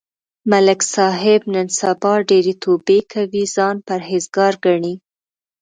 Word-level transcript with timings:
ملک 0.51 0.79
صاحب 0.95 1.41
نن 1.53 1.67
سبا 1.79 2.13
ډېرې 2.29 2.53
توبې 2.63 2.99
کوي، 3.11 3.43
ځان 3.55 3.75
پرهېز 3.87 4.23
گار 4.37 4.53
گڼي. 4.65 4.93